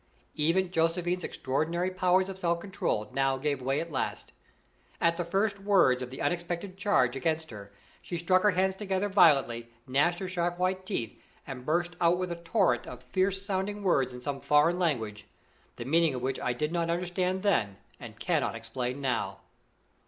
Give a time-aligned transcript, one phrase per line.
[0.33, 4.31] Even Josephine's extraordinary powers of self control now gave way at last.
[4.99, 9.09] At the first words of the unexpected charge against her she struck her hands together
[9.09, 13.83] violently, gnashed her sharp white teeth, and burst out with a torrent of fierce sounding
[13.83, 15.27] words in some foreign language,
[15.75, 19.41] the meaning of which I did not understand then and cannot explain now.